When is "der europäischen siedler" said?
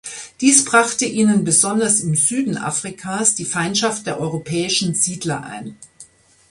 4.07-5.43